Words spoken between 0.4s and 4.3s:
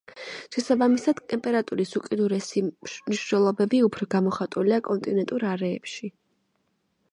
შესაბამისად, ტემპერატურის უკიდურესი მნიშვნელობები უფრო